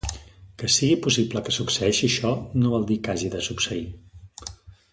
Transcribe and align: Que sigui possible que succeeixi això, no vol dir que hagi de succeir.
Que 0.61 0.69
sigui 0.75 0.95
possible 1.07 1.43
que 1.49 1.53
succeeixi 1.57 2.03
això, 2.09 2.31
no 2.63 2.73
vol 2.73 2.89
dir 2.93 2.99
que 3.05 3.13
hagi 3.15 3.31
de 3.35 3.43
succeir. 3.49 3.87